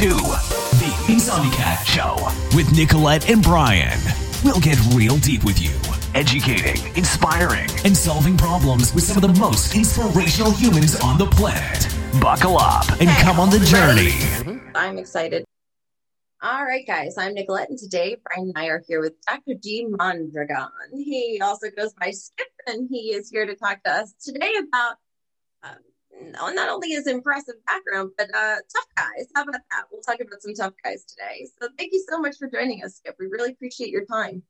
[0.00, 2.16] to The Insomniac Show
[2.56, 4.00] with Nicolette and Brian.
[4.42, 5.76] We'll get real deep with you,
[6.18, 11.86] educating, inspiring, and solving problems with some of the most inspirational humans on the planet.
[12.18, 14.12] Buckle up and come on the journey.
[14.12, 14.74] Mm-hmm.
[14.74, 15.44] I'm excited.
[16.40, 19.52] All right, guys, I'm Nicolette, and today Brian and I are here with Dr.
[19.62, 19.86] G.
[19.86, 20.70] Mondragon.
[20.94, 24.96] He also goes by Skip, and he is here to talk to us today about
[26.20, 29.28] not only his impressive background, but uh, tough guys.
[29.34, 29.84] How about that?
[29.90, 31.48] We'll talk about some tough guys today.
[31.60, 33.16] So thank you so much for joining us, Skip.
[33.18, 34.42] We really appreciate your time.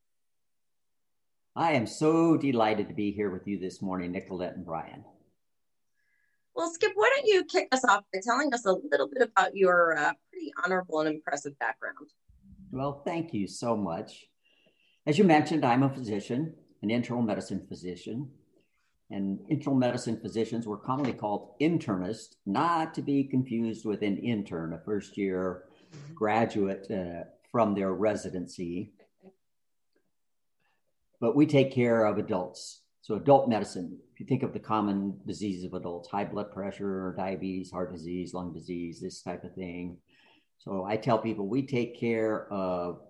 [1.56, 5.05] I am so delighted to be here with you this morning, Nicolette and Brian.
[6.55, 9.56] Well, Skip, why don't you kick us off by telling us a little bit about
[9.56, 11.97] your uh, pretty honorable and impressive background?
[12.70, 14.27] Well, thank you so much.
[15.06, 18.30] As you mentioned, I'm a physician, an internal medicine physician.
[19.10, 24.73] And internal medicine physicians were commonly called internists, not to be confused with an intern,
[24.73, 25.64] a first year
[26.14, 28.92] graduate uh, from their residency.
[31.20, 32.83] But we take care of adults.
[33.03, 37.14] So, adult medicine, if you think of the common diseases of adults, high blood pressure,
[37.16, 39.97] diabetes, heart disease, lung disease, this type of thing.
[40.58, 43.00] So, I tell people we take care of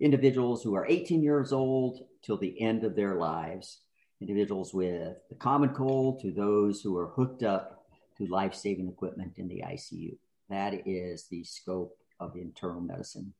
[0.00, 3.80] individuals who are 18 years old till the end of their lives
[4.20, 7.84] individuals with the common cold to those who are hooked up
[8.18, 10.16] to life saving equipment in the ICU.
[10.48, 13.34] That is the scope of internal medicine.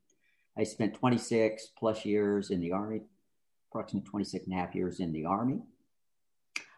[0.57, 3.03] I spent 26 plus years in the Army,
[3.71, 5.61] approximately 26 and a half years in the Army.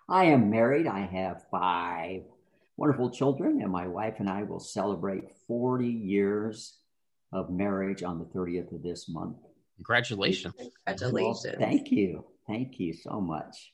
[0.08, 0.86] I am married.
[0.86, 2.22] I have five
[2.76, 6.78] wonderful children, and my wife and I will celebrate 40 years
[7.32, 9.38] of marriage on the 30th of this month.
[9.76, 10.54] Congratulations.
[10.86, 11.44] Congratulations.
[11.44, 12.24] Well, thank you.
[12.46, 13.72] Thank you so much.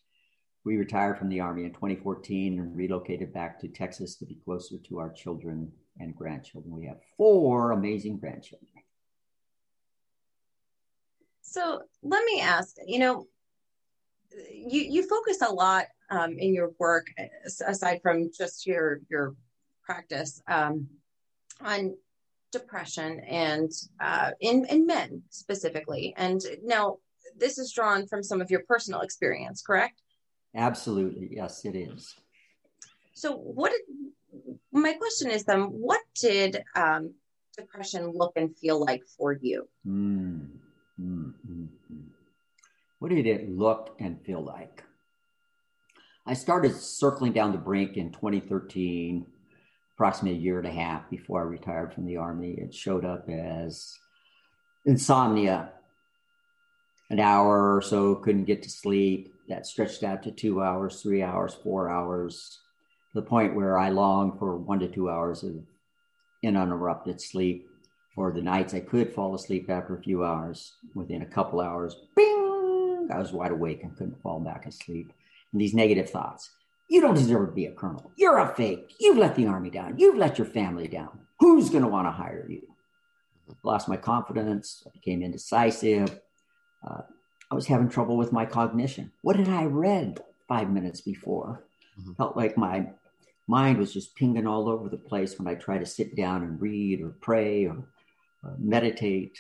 [0.64, 4.77] We retired from the Army in 2014 and relocated back to Texas to be closer
[4.88, 6.77] to our children and grandchildren.
[6.77, 8.68] We have four amazing grandchildren.
[11.42, 13.27] So let me ask, you know,
[14.50, 17.08] you, you focus a lot um, in your work,
[17.67, 19.34] aside from just your, your
[19.84, 20.86] practice, um,
[21.61, 21.95] on
[22.52, 23.70] depression and
[24.01, 26.14] uh, in, in men specifically.
[26.17, 26.98] And now
[27.36, 30.01] this is drawn from some of your personal experience, correct?
[30.55, 31.29] Absolutely.
[31.33, 32.14] Yes, it is.
[33.14, 33.80] So, what did,
[34.73, 37.14] my question is then, what did um,
[37.57, 39.68] depression look and feel like for you?
[39.86, 40.48] Mm,
[41.01, 41.68] mm, mm,
[42.98, 44.85] what did it look and feel like?
[46.24, 49.27] I started circling down the brink in 2013,
[49.95, 52.52] approximately a year and a half before I retired from the Army.
[52.52, 53.98] It showed up as
[54.86, 55.70] insomnia,
[57.11, 61.23] an hour or so, couldn't get to sleep, that stretched out to two hours, three
[61.23, 62.61] hours, four hours,
[63.13, 65.55] to the point where I longed for one to two hours of
[66.45, 67.69] uninterrupted sleep.
[68.14, 71.97] For the nights I could fall asleep after a few hours, within a couple hours,
[72.14, 75.13] bing, I was wide awake and couldn't fall back asleep.
[75.52, 76.51] And these negative thoughts.
[76.91, 78.13] You don't deserve to be a colonel.
[78.17, 78.95] You're a fake.
[79.01, 79.98] You've let the army down.
[79.98, 81.20] You've let your family down.
[81.41, 82.63] Who's going to want to hire you?
[83.63, 84.83] Lost my confidence.
[84.86, 86.20] I became indecisive.
[86.86, 87.02] Uh,
[87.52, 89.13] I was having trouble with my cognition.
[89.20, 91.63] What had I read five minutes before?
[92.01, 92.14] Mm-hmm.
[92.14, 92.86] Felt like my
[93.46, 96.58] mind was just pinging all over the place when I try to sit down and
[96.58, 97.77] read or pray or
[98.42, 99.39] uh, meditate.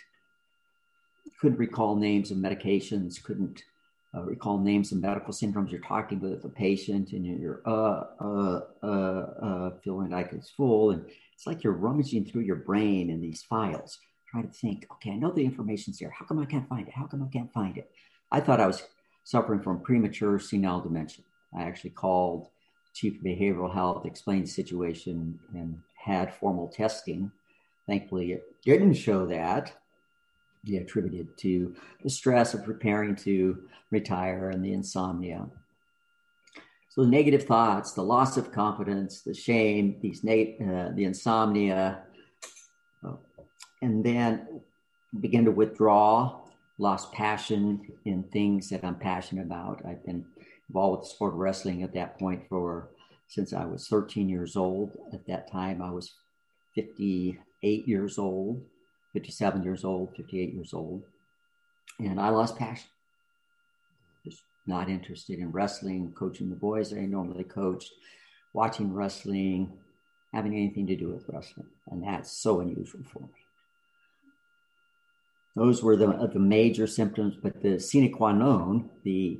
[1.40, 3.62] Couldn't recall names of medications, couldn't
[4.14, 5.70] uh, recall names of medical syndromes.
[5.70, 10.90] You're talking with a patient and you're uh, uh, uh, uh, feeling like it's full.
[10.90, 13.98] And it's like you're rummaging through your brain in these files,
[14.32, 16.10] trying to think, okay, I know the information's here.
[16.10, 16.94] How come I can't find it?
[16.94, 17.90] How come I can't find it?
[18.32, 18.82] I thought I was
[19.24, 21.24] suffering from premature senile dementia.
[21.56, 22.48] I actually called
[22.94, 27.30] chief of behavioral health, explained the situation, and had formal testing.
[27.86, 29.74] Thankfully, it didn't show that.
[30.64, 35.46] He attributed to the stress of preparing to retire and the insomnia.
[36.88, 42.02] So the negative thoughts, the loss of confidence, the shame, these neg- uh, the insomnia,
[43.82, 44.62] and then
[45.20, 46.38] begin to withdraw
[46.78, 49.82] lost passion in things that I'm passionate about.
[49.86, 50.24] I've been
[50.68, 52.88] involved with the sport of wrestling at that point for
[53.28, 54.96] since I was 13 years old.
[55.12, 56.14] At that time, I was
[56.74, 58.62] 58 years old,
[59.12, 61.02] 57 years old, 58 years old,
[61.98, 62.88] and I lost passion.
[64.24, 67.92] Just not interested in wrestling, coaching the boys I normally coached,
[68.54, 69.72] watching wrestling,
[70.32, 73.28] having anything to do with wrestling, and that's so unusual for me.
[75.54, 79.38] Those were the, the major symptoms, but the sine qua non, the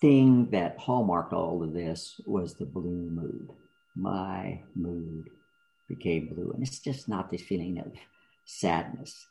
[0.00, 3.48] thing that hallmarked all of this was the blue mood.
[3.94, 5.30] My mood
[5.88, 6.50] became blue.
[6.52, 7.92] And it's just not this feeling of
[8.44, 9.26] sadness.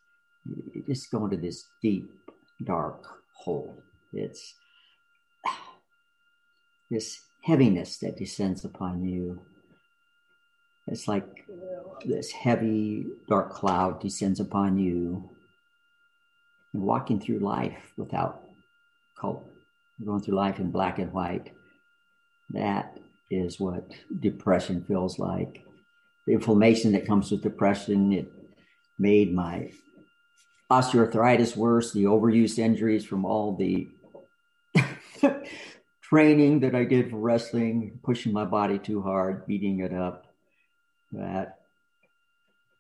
[0.46, 2.10] You just into this deep,
[2.64, 3.76] dark hole.
[4.14, 4.56] It's
[6.90, 9.42] this heaviness that descends upon you.
[10.88, 11.46] It's like
[12.06, 15.30] this heavy, dark cloud descends upon you.
[16.74, 18.44] Walking through life without
[19.16, 19.42] color,
[20.04, 21.52] going through life in black and white,
[22.50, 22.98] that
[23.30, 25.64] is what depression feels like.
[26.26, 28.32] The inflammation that comes with depression, it
[28.98, 29.72] made my
[30.72, 33.88] osteoarthritis worse, the overuse injuries from all the
[36.02, 40.28] training that I did for wrestling, pushing my body too hard, beating it up.
[41.12, 41.60] That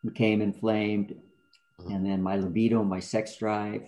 [0.04, 1.16] became inflamed.
[1.89, 3.83] And then my libido, my sex drive,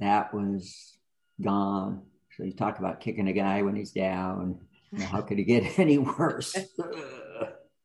[0.00, 0.96] that was
[1.40, 2.02] gone.
[2.36, 4.58] So you talk about kicking a guy when he's down.
[4.92, 6.52] You know, how could it get any worse?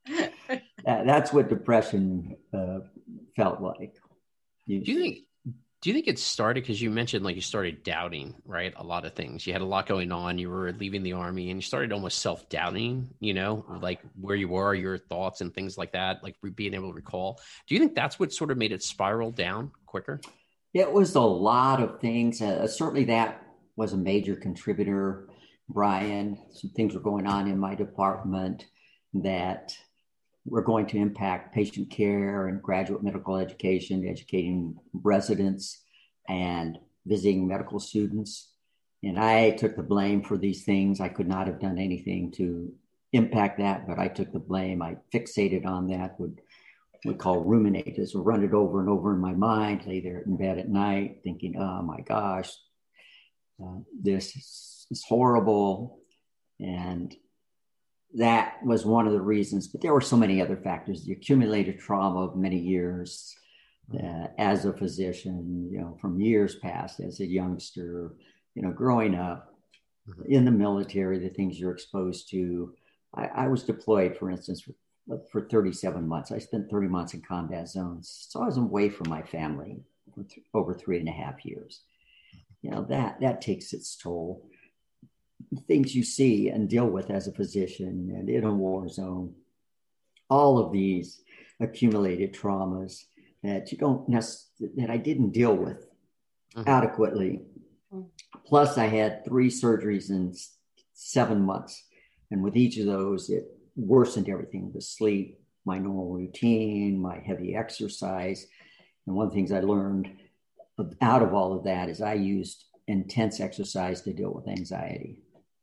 [0.08, 0.32] that,
[0.84, 2.80] that's what depression uh,
[3.36, 3.96] felt like.
[4.66, 5.18] You, do you think?
[5.82, 8.74] Do you think it started because you mentioned like you started doubting, right?
[8.76, 9.48] A lot of things.
[9.48, 10.38] You had a lot going on.
[10.38, 13.10] You were leaving the army, and you started almost self doubting.
[13.22, 16.22] You know, like where you were, your thoughts, and things like that.
[16.22, 17.40] Like being able to recall.
[17.68, 20.20] Do you think that's what sort of made it spiral down quicker?
[20.74, 22.42] It was a lot of things.
[22.42, 23.42] Uh, certainly, that
[23.78, 25.30] was a major contributor.
[25.70, 28.66] Brian, some things were going on in my department
[29.14, 29.74] that
[30.50, 35.82] we're going to impact patient care and graduate medical education, educating residents
[36.28, 38.52] and visiting medical students.
[39.04, 41.00] And I took the blame for these things.
[41.00, 42.74] I could not have done anything to
[43.14, 44.82] impact that, but I took the blame.
[44.82, 46.42] I fixated on that, would
[47.06, 50.36] we call ruminate, just run it over and over in my mind, lay there in
[50.36, 52.52] bed at night thinking, oh my gosh,
[53.64, 54.36] uh, this
[54.92, 56.00] is horrible.
[56.60, 57.16] And
[58.16, 61.04] that was one of the reasons, but there were so many other factors.
[61.04, 63.36] The accumulated trauma of many years
[63.94, 68.14] uh, as a physician, you know, from years past as a youngster,
[68.56, 69.54] you know, growing up
[70.10, 70.32] mm-hmm.
[70.32, 72.74] in the military, the things you're exposed to.
[73.14, 76.32] I, I was deployed, for instance, for, for 37 months.
[76.32, 79.78] I spent 30 months in combat zones, so I was away from my family
[80.14, 81.82] for th- over three and a half years.
[82.62, 84.46] You know that that takes its toll
[85.68, 89.34] things you see and deal with as a physician and in a war zone,
[90.30, 91.22] all of these
[91.60, 93.04] accumulated traumas
[93.44, 95.88] that you don't necessarily, that I didn't deal with
[96.56, 96.70] uh-huh.
[96.70, 97.42] adequately.
[98.46, 100.34] Plus, I had three surgeries in
[100.94, 101.84] seven months.
[102.32, 103.46] And with each of those, it
[103.76, 108.46] worsened everything the sleep, my normal routine, my heavy exercise.
[109.08, 110.10] And one of the things I learned
[111.02, 115.22] out of all of that is I used intense exercise to deal with anxiety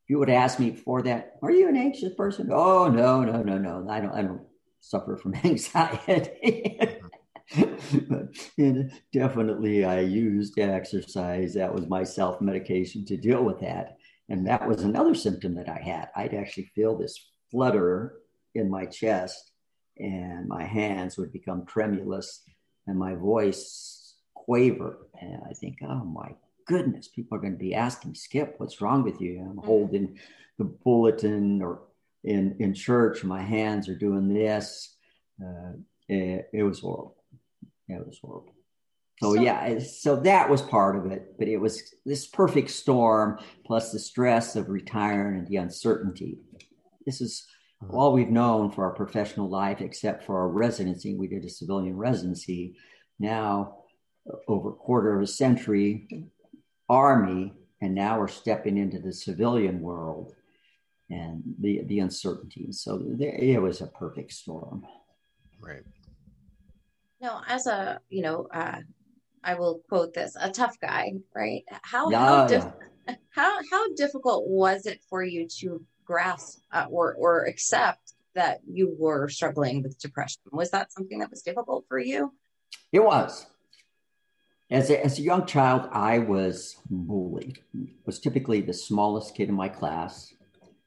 [0.08, 2.50] you would ask me before that, are you an anxious person?
[2.52, 3.86] Oh no, no, no, no.
[3.88, 4.42] I don't I don't
[4.80, 7.00] suffer from anxiety.
[8.08, 8.28] but
[9.12, 11.54] definitely I used exercise.
[11.54, 13.96] That was my self-medication to deal with that.
[14.28, 16.08] And that was another symptom that I had.
[16.16, 18.14] I'd actually feel this flutter
[18.54, 19.52] in my chest
[19.98, 22.42] and my hands would become tremulous
[22.86, 25.08] and my voice quaver.
[25.20, 26.34] And I think, oh my
[26.66, 29.40] goodness, people are going to be asking, Skip, what's wrong with you?
[29.40, 29.66] I'm mm-hmm.
[29.66, 30.18] holding
[30.58, 31.82] the bulletin or
[32.24, 34.96] in, in church, my hands are doing this.
[35.40, 35.72] Uh,
[36.08, 37.16] it, it, was horrible.
[37.88, 38.52] It was horrible.
[39.22, 43.38] So, so, yeah, so that was part of it, but it was this perfect storm
[43.64, 46.38] plus the stress of retiring and the uncertainty.
[47.06, 47.46] This is
[47.82, 47.94] mm-hmm.
[47.94, 51.14] all we've known for our professional life, except for our residency.
[51.14, 52.76] We did a civilian residency.
[53.18, 53.84] Now,
[54.48, 56.08] over a quarter of a century,
[56.88, 60.34] army, and now we're stepping into the civilian world
[61.10, 62.68] and the the uncertainty.
[62.72, 64.86] So there, it was a perfect storm.
[65.60, 65.82] Right.
[67.20, 68.80] No, as a you know, uh,
[69.42, 71.62] I will quote this: a tough guy, right?
[71.82, 72.64] How yeah, how, dif-
[73.08, 73.14] yeah.
[73.30, 78.94] how how difficult was it for you to grasp uh, or or accept that you
[78.98, 80.42] were struggling with depression?
[80.52, 82.32] Was that something that was difficult for you?
[82.92, 83.46] It was
[84.70, 87.58] as a, as a young child, I was bullied.
[87.76, 90.34] I was typically the smallest kid in my class.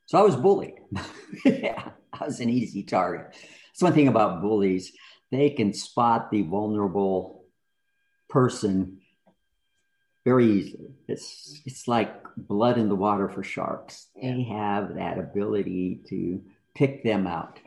[0.06, 0.76] So I was bullied.
[1.46, 3.28] yeah, I was an easy target.
[3.32, 4.92] That's one thing about bullies.
[5.32, 7.46] They can spot the vulnerable
[8.30, 9.00] person
[10.26, 10.90] very easily.
[11.08, 14.08] It's it's like blood in the water for sharks.
[14.22, 16.42] They have that ability to
[16.76, 17.60] pick them out.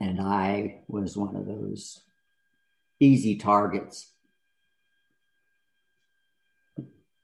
[0.00, 2.00] And I was one of those
[3.00, 4.12] easy targets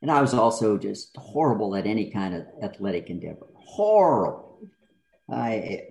[0.04, 3.46] And I was also just horrible at any kind of athletic endeavor.
[3.54, 4.58] Horrible.
[5.32, 5.84] I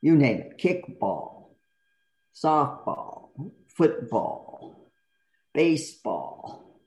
[0.00, 1.50] you name it, kickball,
[2.34, 3.28] softball,
[3.68, 4.90] football,
[5.54, 6.80] baseball,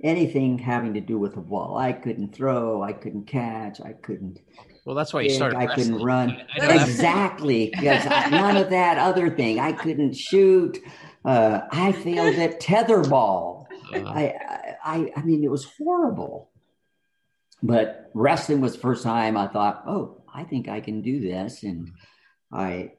[0.00, 1.76] anything having to do with the ball.
[1.76, 4.38] I couldn't throw, I couldn't catch, I couldn't.
[4.84, 5.56] Well, that's why you started.
[5.56, 6.40] I couldn't run.
[6.60, 7.70] I- exactly.
[7.72, 9.58] Because none of that other thing.
[9.58, 10.78] I couldn't shoot.
[11.24, 13.66] Uh, I failed at tetherball.
[13.92, 14.34] Uh, I,
[14.84, 16.50] I, I mean, it was horrible.
[17.62, 21.62] But wrestling was the first time I thought, oh, I think I can do this.
[21.62, 21.92] And
[22.52, 22.92] I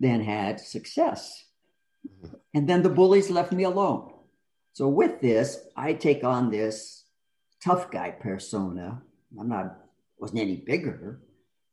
[0.00, 1.44] then had success.
[2.54, 4.12] And then the bullies left me alone.
[4.72, 7.04] So with this, I take on this
[7.62, 9.02] tough guy persona.
[9.38, 9.76] I'm not,
[10.18, 11.20] wasn't any bigger,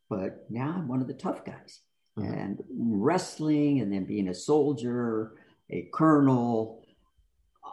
[0.09, 1.79] but now I'm one of the tough guys.
[2.17, 2.33] Mhm.
[2.33, 5.33] And wrestling and then being a soldier,
[5.69, 6.83] a colonel,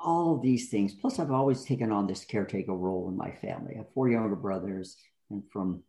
[0.04, 0.94] all these things.
[0.94, 3.74] Plus, I've always taken on this caretaker role in my family.
[3.74, 4.96] I have four younger brothers,
[5.30, 5.82] and from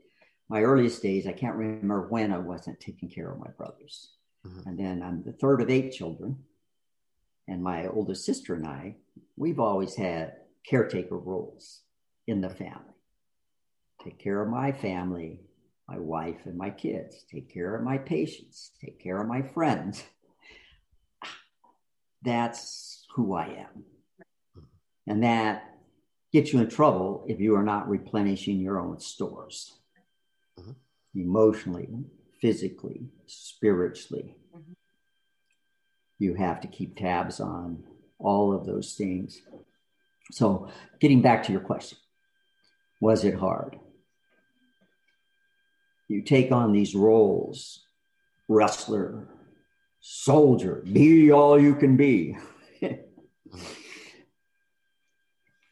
[0.50, 4.16] my earliest days, I can't remember when I wasn't taking care of my brothers.
[4.46, 4.66] Mhm.
[4.66, 6.44] And then I'm the third of eight children,
[7.48, 8.96] and my oldest sister and I,
[9.36, 11.82] we've always had caretaker roles
[12.28, 12.94] in the family.
[14.02, 15.42] Take care of my family,
[15.88, 20.04] my wife and my kids, take care of my patients, take care of my friends.
[22.22, 23.86] That's who I am.
[25.08, 25.78] And that
[26.32, 29.80] gets you in trouble if you are not replenishing your own stores
[30.58, 30.76] Mhm.
[31.14, 31.90] emotionally,
[32.42, 34.36] physically, spiritually.
[34.54, 34.76] Mhm.
[36.20, 37.84] You have to keep tabs on
[38.20, 39.42] all of those things.
[40.32, 40.70] So,
[41.00, 42.00] getting back to your question,
[43.00, 43.80] was it hard?
[46.08, 47.86] You take on these roles
[48.48, 49.28] wrestler,
[50.02, 52.38] soldier, be all you can be.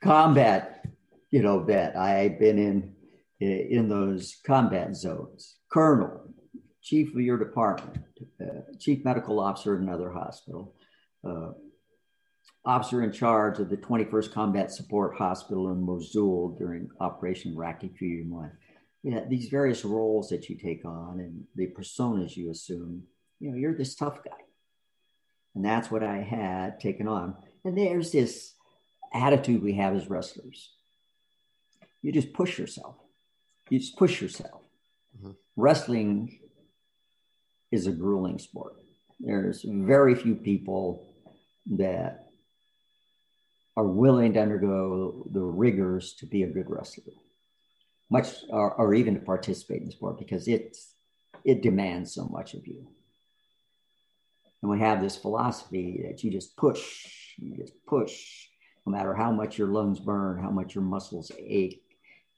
[0.04, 0.86] Combat,
[1.32, 1.96] you know, vet.
[1.96, 2.94] I've been in
[3.40, 5.58] in those combat zones.
[5.72, 6.34] Colonel,
[6.82, 8.04] chief of your department,
[8.42, 10.76] uh, chief medical officer at another hospital,
[11.28, 11.52] uh,
[12.66, 18.32] officer in charge of the 21st Combat Support Hospital in Mosul during Operation Iraqi Freedom
[18.32, 18.52] One.
[19.04, 23.04] Yeah, these various roles that you take on and the personas you assume.
[23.40, 24.32] You know, you're this tough guy,
[25.56, 27.36] and that's what I had taken on.
[27.66, 28.54] And there's this
[29.14, 30.72] attitude we have as wrestlers.
[32.02, 32.96] You just push yourself.
[33.70, 34.62] You just push yourself.
[35.18, 35.36] Mhm.
[35.56, 36.40] Wrestling
[37.72, 38.76] is a grueling sport.
[39.20, 41.08] There's very few people
[41.78, 42.28] that
[43.76, 47.14] are willing to undergo the rigors to be a good wrestler,
[48.10, 50.94] much or, or even to participate in the sport because it's
[51.44, 52.88] it demands so much of you.
[54.62, 58.48] And we have this philosophy that you just push, you just push,
[58.86, 61.84] no matter how much your lungs burn, how much your muscles ache,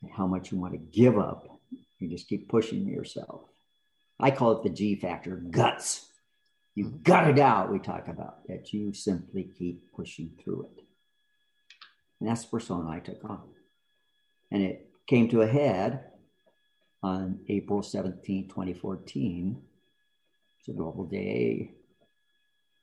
[0.02, 1.48] and how much you want to give up,
[2.00, 3.42] you just keep pushing yourself.
[4.20, 6.08] I call it the G factor guts.
[6.76, 7.02] You mm-hmm.
[7.04, 10.84] gut it out, we talk about that you simply keep pushing through it.
[12.20, 13.42] And that's the persona I took on.
[14.52, 16.06] And it came to a head
[17.04, 19.62] on April 17, 2014.
[20.60, 21.72] It's a normal day.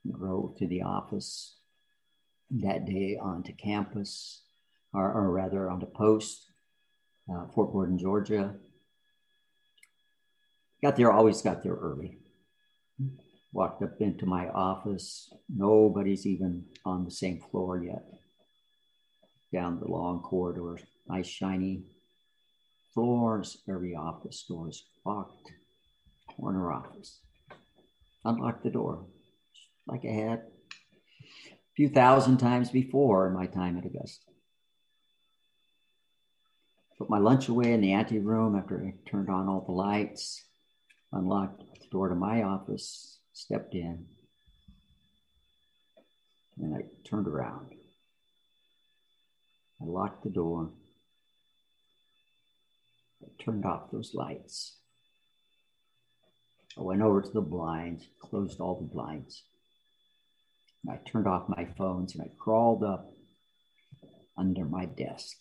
[0.05, 1.55] I Drove to the office
[2.61, 4.41] that day onto campus,
[4.93, 6.51] or, or rather onto post,
[7.31, 8.55] uh, Fort Gordon, Georgia.
[10.81, 12.17] Got there, always got there early.
[13.51, 15.33] Walked up into my office.
[15.49, 18.03] Nobody's even on the same floor yet.
[19.51, 21.83] Down the long corridor, nice shiny
[22.93, 23.57] floors.
[23.69, 25.51] Every office door is locked.
[26.35, 27.19] Corner office.
[28.25, 29.05] Unlocked the door,
[29.87, 30.43] like I had
[31.75, 34.31] few thousand times before in my time at Augusta.
[36.97, 40.43] Put my lunch away in the ante room after I turned on all the lights,
[41.11, 44.05] unlocked the door to my office, stepped in,
[46.57, 47.73] and I turned around.
[49.81, 50.69] I locked the door.
[53.23, 54.77] I turned off those lights.
[56.77, 59.43] I went over to the blinds, closed all the blinds.
[60.89, 63.09] I turned off my phones and I crawled up
[64.37, 65.37] under my desk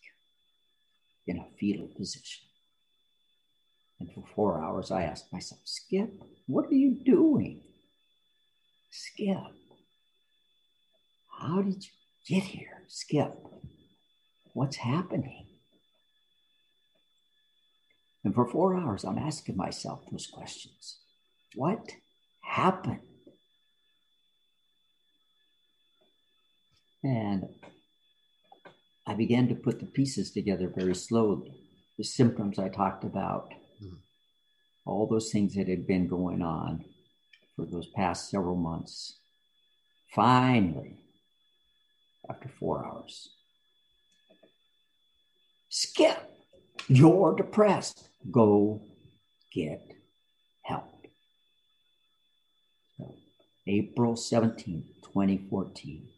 [1.27, 2.45] in a fetal position.
[3.99, 6.11] And for four hours, I asked myself, Skip,
[6.47, 7.63] what are you doing?
[8.91, 9.37] Skip,
[11.41, 11.91] how did you
[12.27, 12.83] get here?
[12.89, 13.33] Skip,
[14.55, 15.47] what's happening?
[18.25, 20.99] And for four hours, I'm asking myself those questions.
[21.55, 21.91] What
[22.43, 23.01] happened?
[27.03, 27.49] And
[29.07, 31.53] I began to put the pieces together very slowly.
[31.99, 33.99] The symptoms I talked about, Mhm.
[34.87, 36.85] all those things that had been going on
[37.57, 39.19] for those past several months.
[40.15, 40.99] Finally,
[42.29, 43.35] after four hours,
[45.69, 46.19] skip,
[46.89, 48.09] you're depressed.
[48.31, 48.81] Go
[49.51, 49.97] get
[50.63, 51.07] help.
[52.97, 53.17] So,
[53.67, 56.12] April 17th, 2014,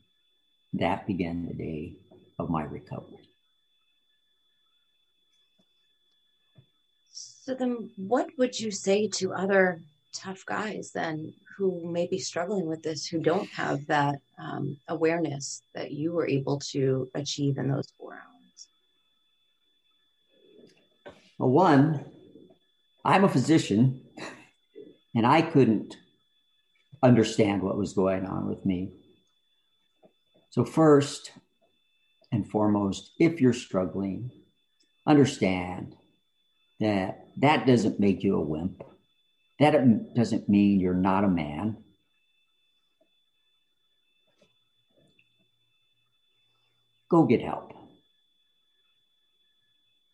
[0.74, 1.92] that began the day
[2.38, 3.28] of my recovery.
[7.12, 9.80] So then what would you say to other
[10.14, 15.62] tough guys then who may be struggling with this, who don't have that um, awareness
[15.74, 18.68] that you were able to achieve in those four hours?
[21.38, 22.04] Well, one,
[23.04, 24.00] I'm a physician
[25.14, 25.96] and I couldn't
[27.02, 29.03] understand what was going on with me.
[30.54, 31.32] So, first
[32.30, 34.30] and foremost, if you're struggling,
[35.04, 35.96] understand
[36.78, 38.84] that that doesn't make you a wimp.
[39.58, 41.78] That doesn't mean you're not a man.
[47.10, 47.72] Go get help.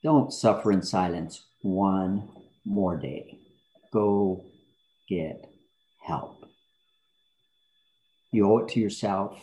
[0.03, 2.31] Don't suffer in silence one
[2.65, 3.37] more day.
[3.93, 4.47] Go
[5.07, 5.45] get
[6.03, 6.47] help.
[8.33, 9.39] You owe it to yourself,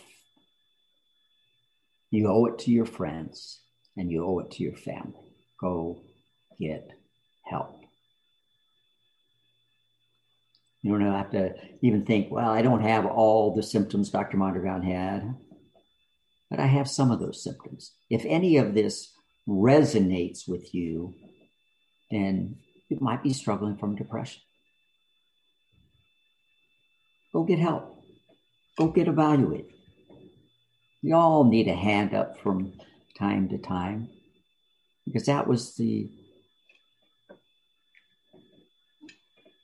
[2.11, 3.59] you owe it to your friends,
[3.95, 5.33] and you owe it to your family.
[5.59, 6.01] Go
[6.59, 6.89] get
[7.45, 7.75] help.
[10.81, 14.37] You don't have to even think, well, I don't have all the symptoms Dr.
[14.37, 15.35] Mondragon had,
[16.49, 17.93] but I have some of those symptoms.
[18.09, 19.11] If any of this
[19.47, 21.13] resonates with you,
[22.11, 22.57] then
[22.89, 24.41] you might be struggling from depression.
[27.33, 28.01] Go get help.
[28.77, 29.73] Go get evaluated.
[31.03, 32.73] We all need a hand up from
[33.17, 34.09] time to time
[35.05, 36.09] because that was the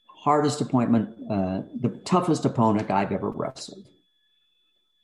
[0.07, 3.85] hardest appointment, uh, the toughest opponent I've ever wrestled.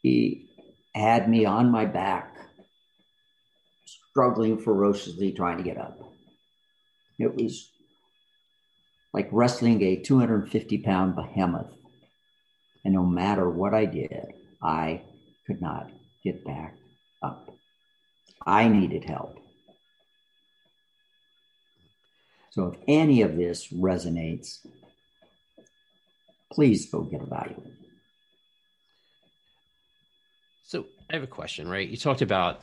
[0.01, 0.50] He
[0.95, 2.36] had me on my back,
[3.85, 6.00] struggling ferociously, trying to get up.
[7.18, 7.70] It was
[9.13, 11.72] like wrestling a 250 pound behemoth.
[12.85, 15.01] And no matter what I did, I
[15.46, 15.89] could not
[16.24, 16.75] get back
[17.22, 17.50] up.
[18.46, 19.38] I needed help.
[22.51, 24.66] So if any of this resonates,
[26.51, 27.75] please go get evaluated.
[30.66, 31.88] So I have a question, right?
[31.88, 32.62] You talked about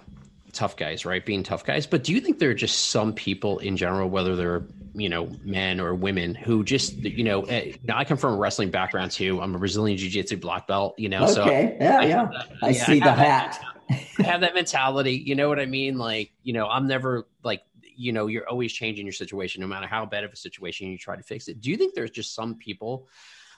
[0.52, 1.24] tough guys, right?
[1.24, 4.37] Being tough guys, but do you think there are just some people in general, whether
[4.37, 7.42] they're you know men or women, who just you know?
[7.42, 9.40] Eh, I come from a wrestling background too.
[9.40, 11.24] I'm a Brazilian jiu-jitsu black belt, you know.
[11.24, 12.24] Okay, so yeah, I yeah.
[12.24, 13.61] That, I yeah, see I the hat.
[13.90, 15.12] I have that mentality.
[15.14, 15.96] You know what I mean?
[15.96, 17.62] Like, you know, I'm never like
[17.96, 20.98] you know you're always changing your situation no matter how bad of a situation you
[20.98, 23.09] try to fix it do you think there's just some people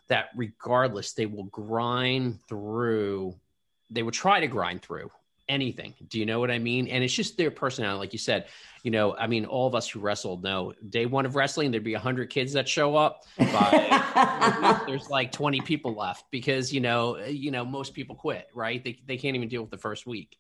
[0.07, 3.35] that regardless they will grind through
[3.91, 5.11] they will try to grind through
[5.49, 5.95] anything.
[6.09, 6.89] Do you know what i mean?
[6.89, 8.47] And it's just their personality like you said.
[8.85, 11.83] You know i mean all of us who wrestled know day one of wrestling there'd
[11.83, 16.81] be a 100 kids that show up but there's like 20 people left because you
[16.81, 18.83] know you know most people quit right?
[18.83, 20.39] They, they can't even deal with the first week.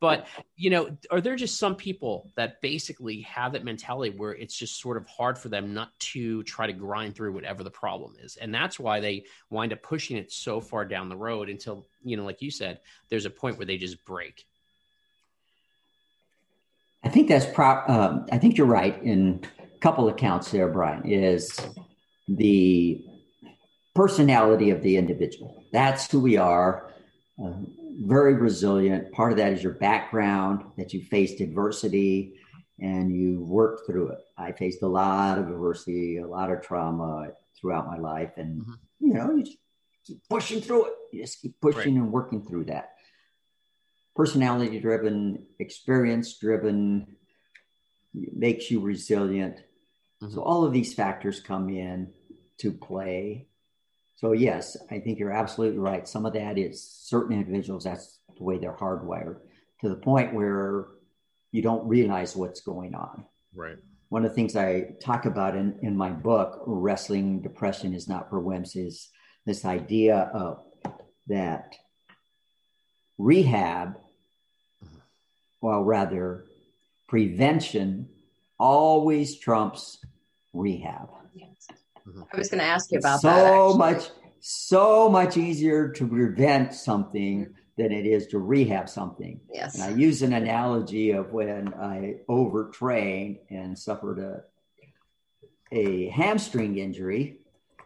[0.00, 4.56] But you know, are there just some people that basically have that mentality where it's
[4.56, 8.14] just sort of hard for them not to try to grind through whatever the problem
[8.22, 11.86] is, and that's why they wind up pushing it so far down the road until
[12.02, 14.46] you know, like you said, there's a point where they just break.
[17.04, 17.82] I think that's pro.
[17.86, 21.04] Um, I think you're right in a couple accounts there, Brian.
[21.04, 21.50] Is
[22.28, 23.04] the
[23.94, 25.64] personality of the individual.
[25.72, 26.92] That's who we are.
[27.42, 27.52] Uh,
[28.00, 29.10] very resilient.
[29.12, 32.34] Part of that is your background, that you faced adversity
[32.80, 34.18] and you worked through it.
[34.36, 37.30] I faced a lot of adversity, a lot of trauma
[37.60, 38.30] throughout my life.
[38.36, 38.72] And, mm-hmm.
[39.00, 39.58] you know, you just
[40.06, 40.92] keep pushing through it.
[41.12, 42.04] You just keep pushing right.
[42.04, 42.90] and working through that.
[44.18, 47.06] Personality driven, experience driven,
[48.12, 49.62] makes you resilient.
[50.22, 50.34] Mm-hmm.
[50.34, 52.12] So all of these factors come in
[52.58, 53.48] to play
[54.18, 56.06] so yes, I think you're absolutely right.
[56.08, 59.36] Some of that is certain individuals, that's the way they're hardwired
[59.80, 60.86] to the point where
[61.52, 63.24] you don't realize what's going on.
[63.54, 63.76] Right.
[64.08, 68.28] One of the things I talk about in, in my book, Wrestling Depression is Not
[68.28, 69.08] for Wimps, is
[69.46, 70.64] this idea of
[71.28, 71.76] that
[73.18, 73.98] rehab,
[75.60, 76.46] well, rather,
[77.08, 78.08] prevention
[78.58, 79.98] always trumps
[80.52, 81.08] rehab.
[81.34, 81.68] Yes.
[82.06, 82.22] Mm-hmm.
[82.32, 83.46] I was going to ask you about so that.
[83.46, 89.40] So much, so much easier to prevent something than it is to rehab something.
[89.52, 89.74] Yes.
[89.74, 94.42] And I use an analogy of when I overtrained and suffered a
[95.70, 97.40] a hamstring injury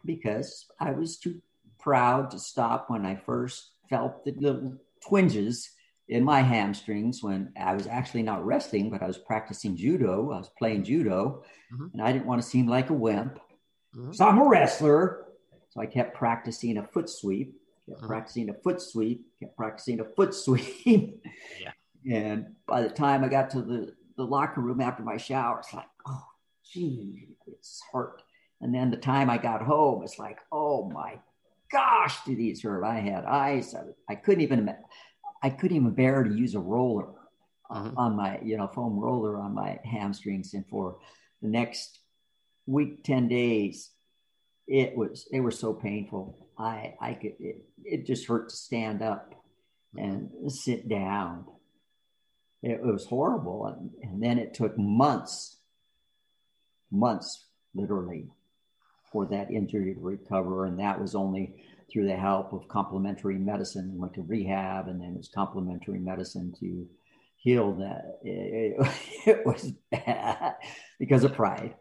[0.04, 1.40] because I was too
[1.78, 4.74] proud to stop when I first felt the little
[5.06, 5.70] twinges
[6.08, 10.30] in my hamstrings when I was actually not wrestling, but I was practicing judo.
[10.32, 11.86] I was playing judo, mm-hmm.
[11.92, 13.38] and I didn't want to seem like a wimp.
[13.96, 14.12] Mm-hmm.
[14.12, 15.26] So I'm a wrestler.
[15.70, 17.54] So I kept practicing a foot sweep,
[17.88, 18.08] kept mm-hmm.
[18.08, 21.22] practicing a foot sweep, kept practicing a foot sweep.
[21.60, 21.72] yeah.
[22.10, 25.72] And by the time I got to the, the locker room after my shower, it's
[25.72, 26.24] like, oh,
[26.64, 28.22] gee, it's hurt.
[28.60, 31.20] And then the time I got home, it's like, oh my
[31.70, 32.82] gosh, do these hurt?
[32.84, 33.74] I had ice.
[33.76, 34.74] I, I couldn't even,
[35.42, 37.08] I couldn't even bear to use a roller
[37.70, 37.96] mm-hmm.
[37.96, 40.54] on my, you know, foam roller on my hamstrings.
[40.54, 40.98] And for
[41.40, 41.98] the next
[42.66, 43.90] week, 10 days,
[44.68, 46.48] it was, they were so painful.
[46.58, 49.34] I, I could, it, it just hurt to stand up
[49.96, 51.44] and sit down.
[52.62, 53.66] It, it was horrible.
[53.66, 55.56] And, and then it took months,
[56.90, 58.28] months literally
[59.10, 60.66] for that injury to recover.
[60.66, 65.10] And that was only through the help of complementary medicine, went to rehab, and then
[65.10, 66.86] it was complementary medicine to
[67.36, 68.18] heal that.
[68.22, 68.76] It,
[69.26, 70.54] it, was bad
[70.98, 71.74] because of pride.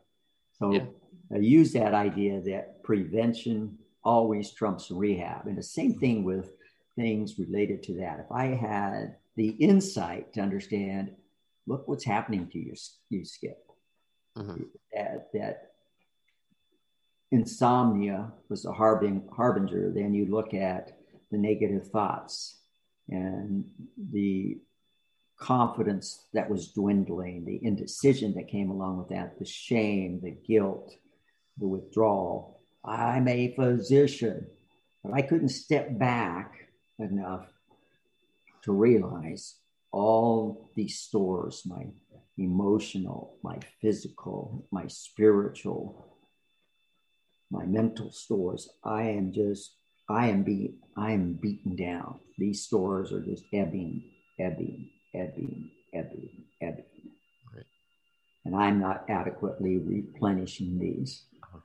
[0.60, 0.86] So yeah.
[1.34, 5.48] I use that idea that prevention always trumps rehab.
[5.48, 6.54] And the same thing with
[6.96, 8.20] things related to that.
[8.20, 11.12] If I had the insight to understand,
[11.68, 12.74] look what's happening to you,
[13.10, 13.66] you Skip,
[14.38, 14.64] mm-hmm.
[14.94, 15.71] that, that
[17.32, 20.98] insomnia was a harbing, harbinger, then you look at
[21.32, 22.60] the negative thoughts
[23.10, 23.66] and
[24.12, 24.60] the
[25.38, 30.94] confidence that was dwindling, the indecision that came along with that, the shame, the guilt,
[31.58, 32.62] the withdrawal.
[32.86, 34.48] I'm a physician,
[35.04, 37.48] but I couldn't step back enough
[38.64, 39.56] to realize
[39.92, 41.86] all these stores my
[42.38, 46.11] emotional, my physical, my spiritual,
[47.52, 49.76] my mental stores, I am just,
[50.10, 52.20] I am be, I am beaten down.
[52.38, 54.04] These stores are just ebbing,
[54.40, 56.30] ebbing, ebbing, ebbing,
[56.62, 56.86] ebbing.
[57.54, 57.66] Right.
[58.46, 61.26] And I'm not adequately replenishing these.
[61.44, 61.60] Uh-huh.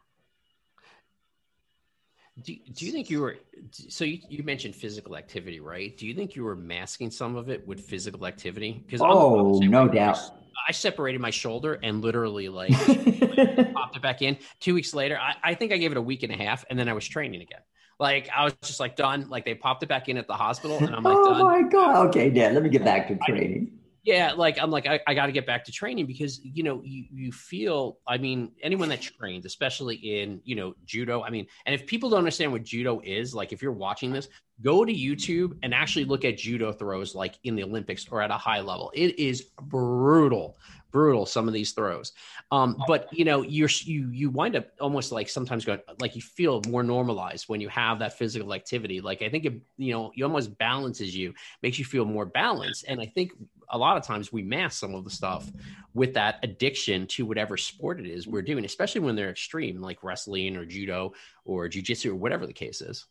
[2.43, 3.37] Do, do you think you were
[3.71, 7.49] so you, you mentioned physical activity right do you think you were masking some of
[7.49, 10.21] it with physical activity because oh no doubt
[10.67, 12.71] I separated my shoulder and literally like
[13.73, 14.37] popped it back in.
[14.61, 16.79] Two weeks later, I, I think I gave it a week and a half, and
[16.79, 17.61] then I was training again.
[17.99, 19.29] Like I was just like done.
[19.29, 21.43] Like they popped it back in at the hospital, and I'm like, oh done.
[21.43, 23.76] my god, okay, Dad, let me get back to training.
[24.07, 26.81] Yeah, like I'm like I, I got to get back to training because you know
[26.85, 27.99] you you feel.
[28.07, 31.25] I mean, anyone that trains, especially in you know judo.
[31.25, 34.29] I mean, and if people don't understand what judo is, like if you're watching this,
[34.63, 38.31] go to YouTube and actually look at judo throws like in the Olympics or at
[38.31, 38.93] a high level.
[38.95, 40.57] It is brutal
[40.91, 42.13] brutal some of these throws.
[42.51, 46.23] Um, but you know you're you you wind up almost like sometimes going like you
[46.23, 49.01] feel more normalized when you have that physical activity.
[49.01, 52.85] Like i think it you know you almost balances you makes you feel more balanced.
[52.89, 53.33] And i think
[53.69, 55.51] a lot of times we mask some of the stuff
[55.93, 60.05] with that addiction to whatever sport it is we're doing especially when they're extreme like
[60.05, 61.13] wrestling or judo
[61.45, 63.07] or jiu-jitsu or whatever the case is.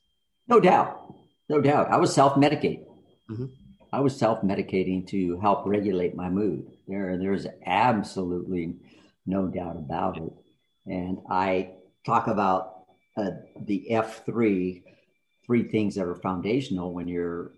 [0.47, 1.13] No doubt.
[1.49, 1.91] No doubt.
[1.91, 2.85] I was self-medicating
[3.29, 3.45] mm-hmm.
[3.95, 6.69] I was self medicating to help regulate my mood.
[6.85, 8.75] There, there's absolutely
[9.25, 10.33] no doubt about it.
[10.85, 13.31] And I talk about uh,
[13.61, 14.83] the F3,
[15.45, 17.53] three things that are foundational when you're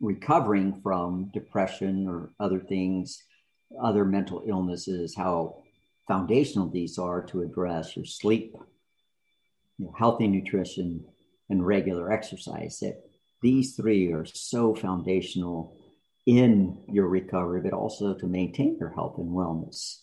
[0.00, 3.22] recovering from depression or other things,
[3.82, 5.62] other mental illnesses, how
[6.06, 8.54] foundational these are to address your sleep,
[9.98, 11.06] healthy nutrition,
[11.48, 12.80] and regular exercise.
[12.80, 13.07] That
[13.42, 15.76] these three are so foundational
[16.26, 19.98] in your recovery, but also to maintain your health and wellness.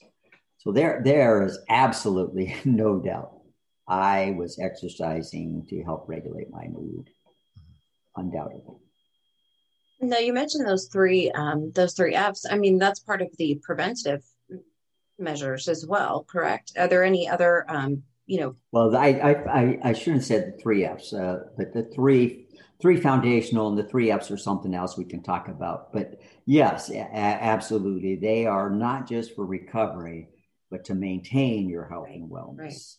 [0.58, 3.32] So there, there is absolutely no doubt.
[3.88, 7.10] I was exercising to help regulate my mood,
[8.16, 8.78] undoubtedly.
[10.02, 12.46] No, you mentioned those three, um, those three F's.
[12.50, 14.24] I mean, that's part of the preventive
[15.20, 16.74] measures as well, correct?
[16.78, 18.56] Are there any other, um, you know?
[18.72, 22.45] Well, I, I, I, shouldn't have said the three F's, uh, but the three
[22.86, 25.92] three foundational and the three F's are something else we can talk about.
[25.92, 28.16] But yes, a- absolutely.
[28.16, 30.30] They are not just for recovery,
[30.70, 32.94] but to maintain your health and wellness,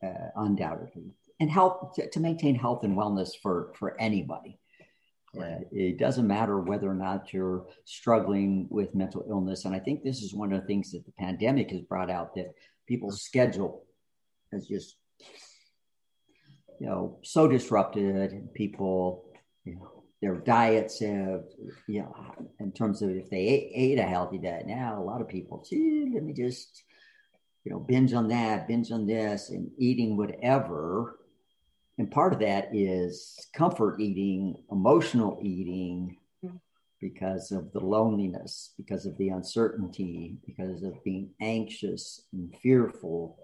[0.00, 0.12] right.
[0.12, 1.10] uh, undoubtedly.
[1.40, 4.60] And help to, to, maintain health and wellness for, for anybody.
[5.36, 9.64] Uh, it doesn't matter whether or not you're struggling with mental illness.
[9.64, 12.36] And I think this is one of the things that the pandemic has brought out
[12.36, 12.54] that
[12.86, 13.86] people's schedule
[14.52, 14.94] has just
[16.80, 19.24] you know so disrupted and people
[19.64, 21.44] you know their diets have
[21.86, 22.14] you know
[22.60, 25.64] in terms of if they ate, ate a healthy diet now a lot of people
[25.68, 26.84] gee let me just
[27.68, 31.18] you know, binge on that, binge on this, and eating whatever.
[31.98, 36.56] And part of that is comfort eating, emotional eating, mm-hmm.
[36.98, 43.38] because of the loneliness, because of the uncertainty, because of being anxious and fearful,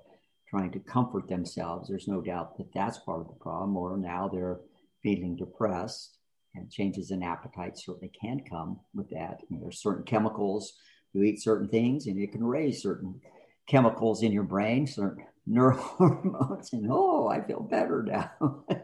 [0.55, 1.89] trying to comfort themselves.
[1.89, 3.77] There's no doubt that that's part of the problem.
[3.77, 4.61] Or now they're
[5.03, 6.19] feeling depressed,
[6.55, 9.41] and changes in appetite certainly can come with that.
[9.51, 10.75] And there's certain chemicals
[11.13, 13.21] you eat certain things, and it can raise certain
[13.67, 18.65] chemicals in your brain, certain neurohormones, and oh, I feel better now.
[18.69, 18.83] but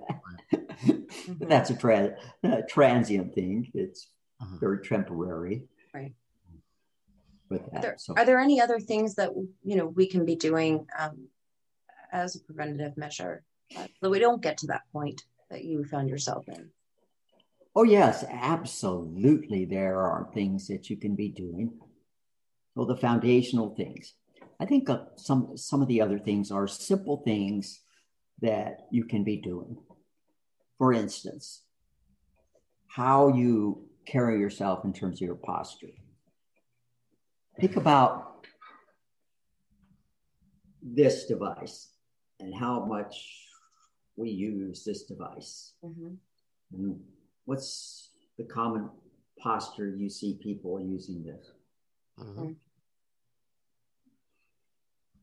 [1.48, 3.70] that's a, tra- a transient thing.
[3.74, 4.08] It's
[4.40, 4.56] uh-huh.
[4.60, 5.62] very temporary.
[5.94, 6.14] Right.
[7.48, 7.78] With that.
[7.78, 8.14] Are there, so.
[8.16, 9.30] are there any other things that
[9.64, 11.28] you know we can be doing um,
[12.12, 13.44] as a preventative measure
[14.02, 16.70] so we don't get to that point that you found yourself in?
[17.74, 19.64] Oh yes, absolutely.
[19.64, 21.72] There are things that you can be doing.
[22.74, 24.14] So the foundational things.
[24.58, 27.80] I think uh, some some of the other things are simple things
[28.40, 29.76] that you can be doing.
[30.78, 31.62] For instance,
[32.88, 35.94] how you carry yourself in terms of your posture.
[37.60, 38.46] Think about
[40.82, 41.89] this device
[42.40, 43.46] and how much
[44.16, 45.72] we use this device.
[45.84, 46.14] Mm-hmm.
[46.72, 47.00] And
[47.44, 48.90] what's the common
[49.38, 51.52] posture you see people using this?
[52.18, 52.52] Mm-hmm.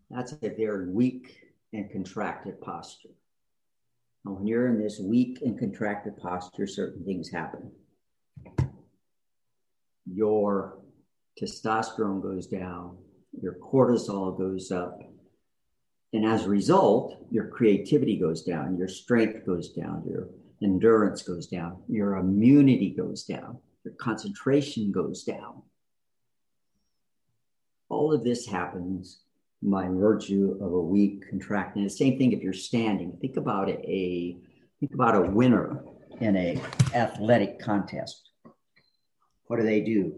[0.09, 1.37] That's a very weak
[1.73, 3.09] and contracted posture.
[4.25, 7.71] And when you're in this weak and contracted posture, certain things happen
[10.11, 10.79] your
[11.41, 12.97] testosterone goes down,
[13.39, 14.99] your cortisol goes up.
[16.17, 20.29] And as a result, your creativity goes down, your strength goes down, your
[20.63, 25.61] endurance goes down, your immunity goes down, your concentration goes down.
[27.89, 29.19] All of this happens
[29.61, 31.83] by virtue of a weak contracting.
[31.83, 33.15] The same thing if you're standing.
[33.21, 34.37] Think about a
[34.79, 35.83] think about a winner
[36.19, 36.59] in a
[36.95, 38.27] athletic contest
[39.47, 40.13] what do they do?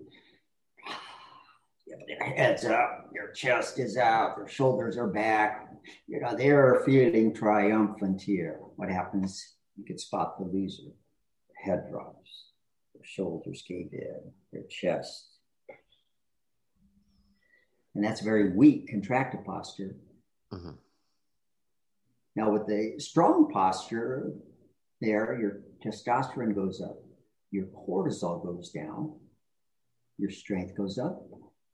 [2.07, 5.67] Their heads up, their chest is out, their shoulders are back.
[6.07, 8.59] You know, they're feeling triumphant here.
[8.75, 9.55] What happens?
[9.77, 10.83] You can spot the loser.
[10.83, 12.51] Their head drops,
[12.93, 15.27] their shoulders cave in, their chest.
[17.95, 19.95] And that's a very weak, contracted posture.
[20.53, 20.71] Mm-hmm.
[22.35, 24.33] Now, with the strong posture,
[25.01, 26.97] there, your testosterone goes up
[27.51, 29.13] your cortisol goes down,
[30.17, 31.23] your strength goes up,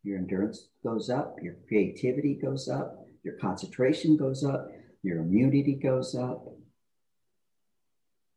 [0.06, 4.70] your endurance goes up, your creativity goes up, your concentration goes up,
[5.02, 6.48] your immunity goes up.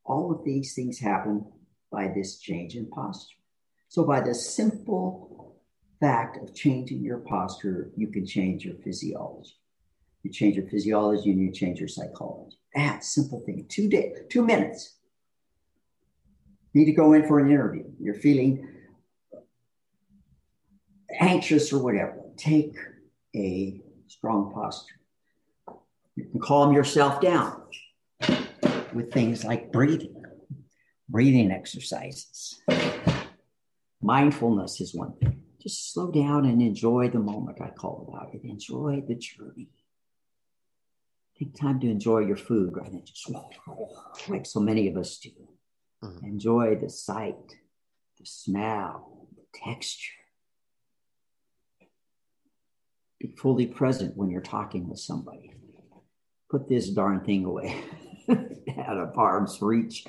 [0.03, 1.45] All of these things happen
[1.91, 3.37] by this change in posture.
[3.87, 5.55] So, by the simple
[5.99, 9.55] fact of changing your posture, you can change your physiology.
[10.23, 12.57] You change your physiology and you change your psychology.
[12.75, 13.65] That simple thing.
[13.69, 14.99] Two days, two minutes
[16.73, 18.67] need to go in for an interview, you're feeling
[21.19, 22.75] anxious or whatever, take
[23.35, 24.95] a strong posture.
[26.15, 27.61] You can calm yourself down
[28.93, 30.23] with things like breathing,
[31.07, 32.61] breathing exercises.
[34.01, 35.43] Mindfulness is one thing.
[35.61, 38.43] Just slow down and enjoy the moment, I call about it.
[38.43, 39.69] Enjoy the journey.
[41.37, 43.29] Take time to enjoy your food rather than just
[44.27, 45.31] like so many of us do.
[46.03, 46.25] Mm-hmm.
[46.25, 47.55] Enjoy the sight,
[48.17, 50.13] the smell, the texture.
[53.19, 55.53] Be fully present when you're talking with somebody.
[56.49, 57.83] Put this darn thing away
[58.29, 60.05] out of arm's reach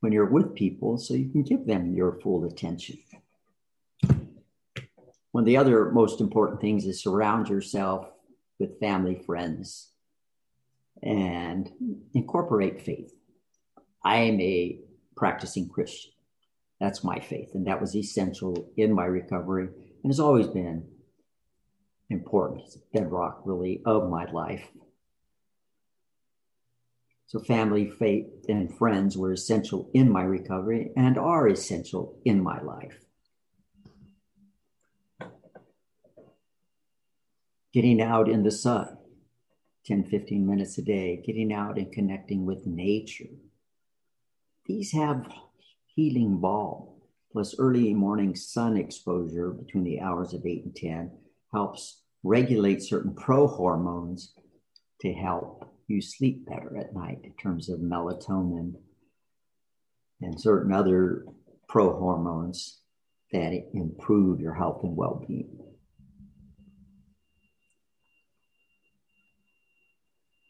[0.00, 2.98] when you're with people so you can give them your full attention.
[5.32, 8.08] One of the other most important things is surround yourself
[8.58, 9.90] with family, friends,
[11.02, 11.70] and
[12.14, 13.12] incorporate faith.
[14.02, 14.80] I am a
[15.16, 16.12] practicing Christian.
[16.80, 17.50] That's my faith.
[17.54, 19.68] And that was essential in my recovery
[20.02, 20.86] and has always been
[22.10, 22.16] a
[22.92, 24.66] bedrock, really, of my life.
[27.26, 32.60] So, family, faith, and friends were essential in my recovery and are essential in my
[32.62, 33.04] life.
[37.72, 38.96] Getting out in the sun
[39.84, 43.28] 10, 15 minutes a day, getting out and connecting with nature
[44.68, 45.26] these have
[45.86, 46.88] healing balm
[47.32, 51.10] plus early morning sun exposure between the hours of 8 and 10
[51.52, 54.32] helps regulate certain prohormones
[55.00, 58.74] to help you sleep better at night in terms of melatonin
[60.20, 61.24] and certain other
[61.70, 62.78] prohormones
[63.32, 65.58] that improve your health and well-being.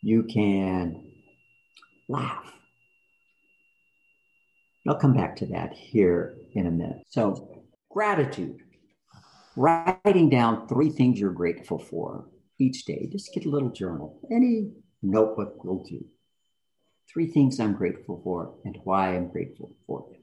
[0.02, 1.12] You can
[2.08, 2.52] laugh.
[4.86, 7.02] I'll come back to that here in a minute.
[7.10, 8.60] So, gratitude.
[9.58, 12.28] Writing down three things you're grateful for
[12.60, 13.08] each day.
[13.10, 14.20] Just get a little journal.
[14.30, 14.70] Any
[15.02, 16.04] notebook will do.
[17.12, 20.22] Three things I'm grateful for and why I'm grateful for them.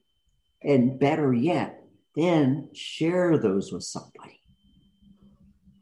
[0.63, 1.83] And better yet,
[2.15, 4.39] then share those with somebody.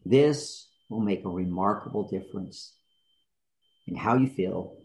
[0.03, 2.73] This will make a remarkable difference
[3.85, 4.77] in how you feel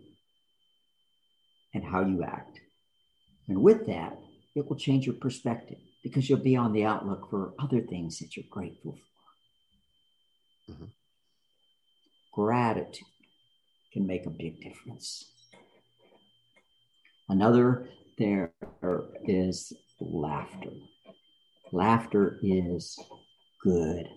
[1.73, 2.61] and how you act.
[3.49, 4.19] And with that,
[4.55, 8.37] it will change your perspective because you'll be on the outlook for other things that
[8.37, 8.97] you're grateful
[10.67, 10.73] for.
[10.73, 10.85] Mm-hmm.
[12.33, 13.07] Gratitude
[13.93, 15.25] can make a big difference.
[17.29, 18.53] Another there
[19.27, 20.71] is laughter.
[21.73, 22.99] Laughter is
[23.63, 24.09] good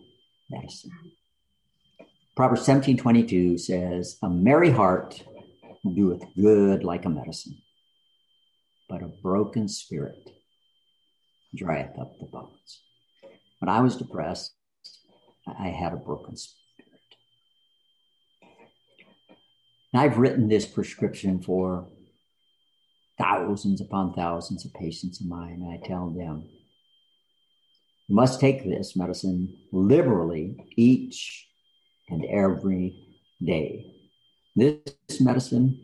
[0.49, 0.91] medicine.
[2.35, 5.23] Proverbs 17 22 says, A merry heart
[5.83, 7.61] doeth good like a medicine,
[8.87, 10.29] but a broken spirit
[11.55, 12.81] drieth up the bones.
[13.59, 14.53] When I was depressed,
[15.47, 16.61] I had a broken spirit.
[19.93, 21.87] And I've written this prescription for
[23.17, 26.49] thousands upon thousands of patients of mine, and I tell them,
[28.07, 31.47] you must take this medicine liberally each
[32.09, 33.07] and every
[33.43, 33.93] day.
[34.55, 35.79] This medicine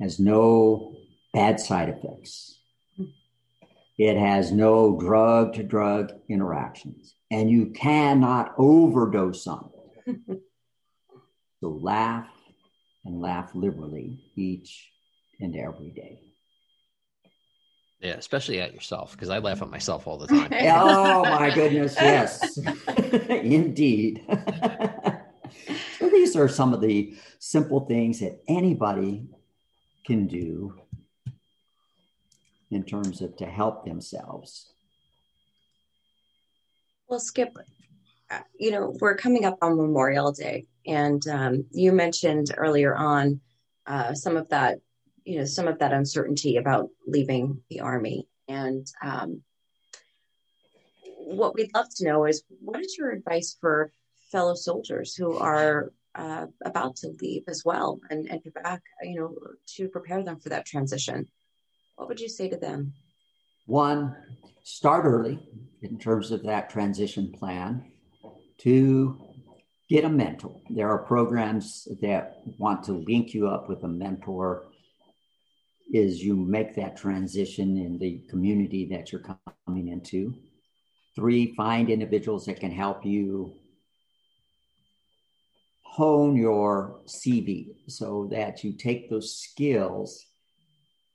[0.00, 0.94] has no
[1.32, 2.59] bad side effects.
[4.00, 9.68] It has no drug to drug interactions, and you cannot overdose on
[10.06, 10.40] it.
[11.60, 12.26] so laugh
[13.04, 14.90] and laugh liberally each
[15.38, 16.18] and every day.
[18.00, 20.48] Yeah, especially at yourself, because I laugh at myself all the time.
[20.50, 22.56] oh my goodness, yes.
[23.28, 24.24] Indeed.
[25.98, 29.28] so these are some of the simple things that anybody
[30.06, 30.80] can do
[32.70, 34.72] in terms of to help themselves.
[37.08, 37.56] Well, Skip,
[38.30, 43.40] uh, you know, we're coming up on Memorial Day, and um, you mentioned earlier on
[43.86, 44.78] uh, some of that
[45.24, 49.42] you know some of that uncertainty about leaving the army and um,
[51.16, 53.92] what we'd love to know is what is your advice for
[54.32, 59.36] fellow soldiers who are uh, about to leave as well and enter back you know
[59.66, 61.26] to prepare them for that transition
[62.00, 62.94] what would you say to them?
[63.66, 64.16] One
[64.64, 65.38] start early
[65.82, 67.92] in terms of that transition plan.
[68.60, 69.20] To
[69.90, 70.54] get a mentor.
[70.70, 74.64] There are programs that want to link you up with a mentor
[75.92, 79.24] is you make that transition in the community that you're
[79.66, 80.34] coming into.
[81.16, 83.54] Three, find individuals that can help you
[85.82, 90.29] hone your CV so that you take those skills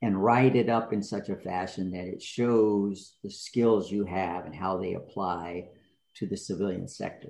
[0.01, 4.45] and write it up in such a fashion that it shows the skills you have
[4.45, 5.67] and how they apply
[6.15, 7.29] to the civilian sector.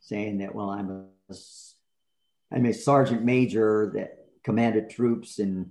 [0.00, 0.90] Saying that, well, I'm
[1.30, 1.34] a,
[2.52, 5.70] I'm a sergeant major that commanded troops and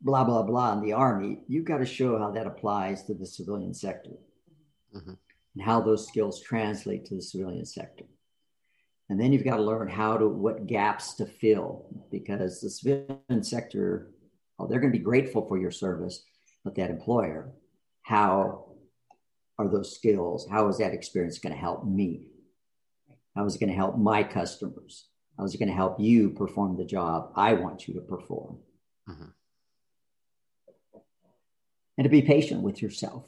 [0.00, 3.26] blah blah blah in the army you've got to show how that applies to the
[3.26, 4.12] civilian sector
[4.94, 5.12] mm-hmm.
[5.54, 8.04] and how those skills translate to the civilian sector
[9.08, 13.42] and then you've got to learn how to what gaps to fill because the civilian
[13.42, 14.10] sector
[14.58, 16.24] well, they're going to be grateful for your service
[16.64, 17.52] but that employer
[18.02, 18.66] how
[19.58, 20.46] are those skills?
[20.50, 22.28] How is that experience going to help me?
[23.34, 25.08] How is it going to help my customers?
[25.36, 28.58] How is it going to help you perform the job i want you to perform?
[29.08, 29.24] Mm-hmm.
[31.98, 33.24] And to be patient with yourself.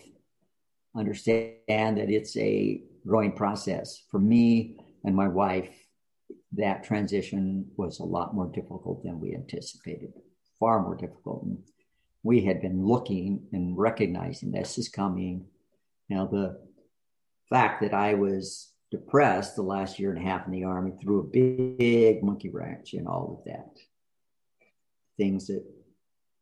[0.97, 4.03] Understand that it's a growing process.
[4.11, 5.75] For me and my wife,
[6.53, 10.13] that transition was a lot more difficult than we anticipated,
[10.61, 11.45] far more difficult.
[11.45, 11.59] And
[12.23, 15.47] we had been looking and recognizing this is coming.
[16.09, 16.61] Now, the
[17.49, 21.21] fact that I was depressed the last year and a half in the Army threw
[21.21, 23.77] a big monkey wrench in all of that.
[25.17, 25.65] Things that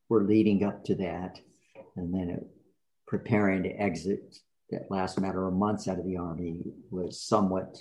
[0.08, 1.40] were leading up to that
[1.96, 2.46] and then it,
[3.06, 4.36] preparing to exit
[4.70, 7.78] that last matter of months out of the army was somewhat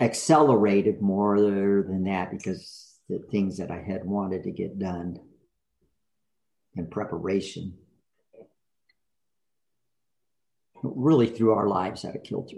[0.00, 5.18] accelerated more than that because the things that I had wanted to get done
[6.76, 7.74] in preparation
[10.82, 12.56] really threw our lives out of kilter.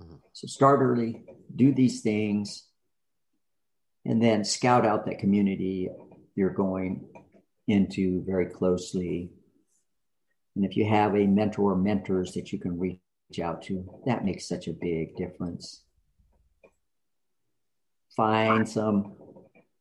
[0.00, 0.14] Mm-hmm.
[0.32, 1.24] So start early,
[1.54, 2.64] do these things,
[4.04, 5.88] and then scout out that community
[6.34, 7.08] you're going
[7.66, 9.30] into very closely.
[10.56, 12.98] And if you have a mentor or mentors that you can reach
[13.42, 15.82] out to, that makes such a big difference.
[18.16, 19.16] Find some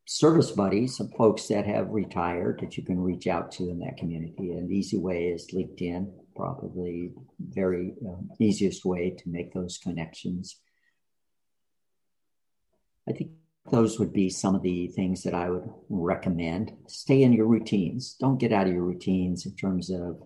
[0.06, 3.98] service buddies, some folks that have retired that you can reach out to in that
[3.98, 4.52] community.
[4.52, 10.60] An easy way is LinkedIn, probably very um, easiest way to make those connections.
[13.08, 13.32] I think
[13.72, 16.74] those would be some of the things that I would recommend.
[16.88, 18.16] Stay in your routines.
[18.20, 20.22] Don't get out of your routines in terms of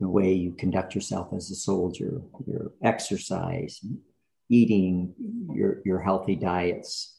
[0.00, 3.80] the way you conduct yourself as a soldier, your exercise,
[4.48, 5.14] eating
[5.52, 7.17] your, your healthy diets.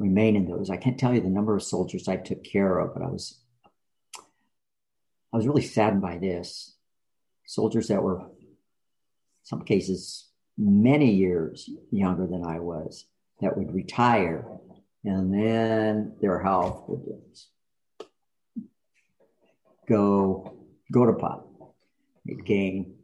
[0.00, 0.70] Remain in those.
[0.70, 3.38] I can't tell you the number of soldiers I took care of, but I was
[5.32, 6.74] I was really saddened by this.
[7.46, 8.22] Soldiers that were,
[9.44, 10.28] some cases,
[10.58, 13.04] many years younger than I was,
[13.40, 14.44] that would retire
[15.04, 17.00] and then their health would
[19.88, 20.54] go
[20.92, 21.46] go to pot.
[22.26, 22.96] They'd gain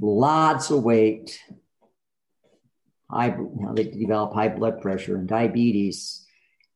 [0.00, 1.40] lots of weight.
[3.12, 6.26] High, you know, they develop high blood pressure and diabetes,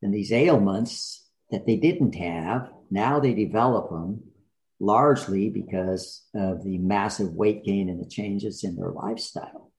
[0.03, 2.71] and these ailments that they didn't have.
[2.91, 4.23] Now they develop them
[4.79, 9.73] largely because of the massive weight gain and the changes in their lifestyle.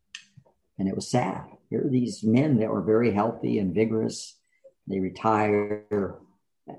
[0.79, 1.43] And it was sad.
[1.69, 4.35] Here are these men that were very healthy and vigorous.
[4.87, 6.15] They retire.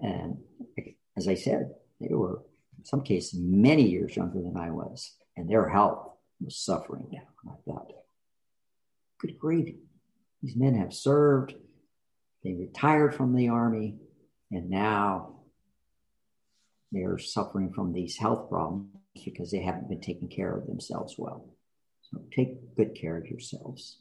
[0.02, 0.38] And
[1.16, 1.70] as I said,
[2.00, 2.42] they were,
[2.78, 5.14] in some cases, many years younger than I was.
[5.36, 6.10] And their health
[6.40, 7.52] was suffering now.
[7.52, 7.92] I thought,
[9.18, 9.74] good grief.
[10.42, 11.54] These men have served,
[12.44, 13.96] they retired from the army,
[14.50, 15.40] and now
[16.92, 18.86] they're suffering from these health problems
[19.24, 21.44] because they haven't been taking care of themselves well.
[22.10, 23.98] So take good care of yourselves.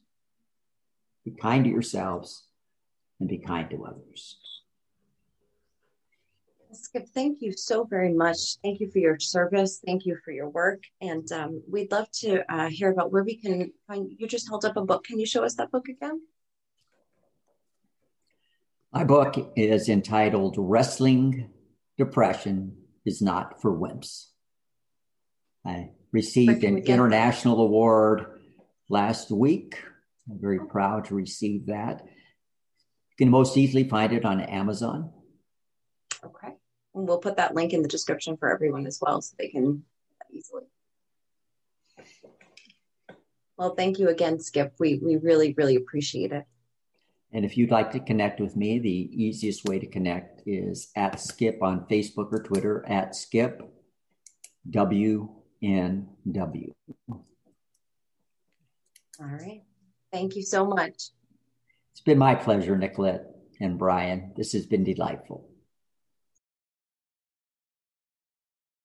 [1.25, 2.47] Be kind to yourselves
[3.19, 4.37] and be kind to others.
[6.73, 8.57] Skip, thank you so very much.
[8.63, 9.79] Thank you for your service.
[9.85, 10.83] Thank you for your work.
[11.01, 14.11] And um, we'd love to uh, hear about where we can find.
[14.17, 15.05] You just held up a book.
[15.05, 16.21] Can you show us that book again?
[18.93, 21.49] My book is entitled Wrestling
[21.97, 24.27] Depression is Not for Wimps.
[25.65, 27.63] I received an international that?
[27.63, 28.39] award
[28.89, 29.77] last week
[30.29, 32.03] I'm very proud to receive that.
[32.05, 35.11] You can most easily find it on Amazon.
[36.23, 36.53] Okay.
[36.95, 39.83] And we'll put that link in the description for everyone as well so they can
[40.31, 40.63] easily.
[43.57, 44.73] Well, thank you again, Skip.
[44.79, 46.45] We, we really, really appreciate it.
[47.33, 51.19] And if you'd like to connect with me, the easiest way to connect is at
[51.19, 53.61] Skip on Facebook or Twitter at Skip
[54.69, 55.27] WNW.
[57.09, 57.25] All
[59.19, 59.63] right.
[60.11, 61.09] Thank you so much.
[61.91, 63.25] It's been my pleasure, Nicolette
[63.59, 64.33] and Brian.
[64.37, 65.49] This has been delightful.